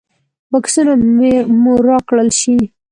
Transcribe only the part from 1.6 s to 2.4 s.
مو راکړل